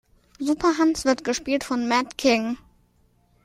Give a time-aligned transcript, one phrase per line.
[0.39, 2.57] Super-Hans wird gespielt von Matt King.